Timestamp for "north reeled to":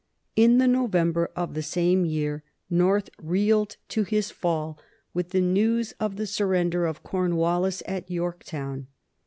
2.71-4.01